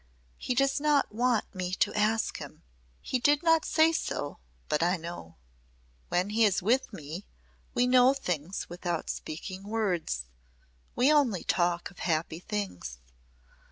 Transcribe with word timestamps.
"He 0.39 0.55
does 0.55 0.79
not 0.79 1.13
want 1.13 1.53
me 1.53 1.73
to 1.75 1.93
ask 1.93 2.39
him. 2.39 2.63
He 3.03 3.19
did 3.19 3.43
not 3.43 3.65
say 3.65 3.91
so 3.91 4.39
but 4.67 4.81
I 4.81 4.97
know. 4.97 5.35
When 6.09 6.31
he 6.31 6.43
is 6.43 6.59
with 6.59 6.91
me 6.91 7.27
we 7.75 7.85
know 7.85 8.15
things 8.15 8.67
without 8.67 9.11
speaking 9.11 9.61
words. 9.61 10.25
We 10.95 11.13
only 11.13 11.43
talk 11.43 11.91
of 11.91 11.99
happy 11.99 12.39
things. 12.39 12.97